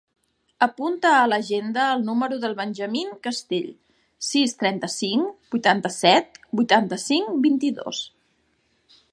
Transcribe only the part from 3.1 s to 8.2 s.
Castell: sis, trenta-cinc, vuitanta-set, vuitanta-cinc, vint-i-dos.